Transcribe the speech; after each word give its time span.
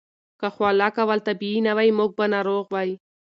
که 0.39 0.47
خوله 0.55 0.87
کول 0.97 1.19
طبیعي 1.27 1.59
نه 1.67 1.71
وای، 1.77 1.89
موږ 1.97 2.11
به 2.17 2.25
ناروغ 2.33 2.65
وای. 2.69 2.89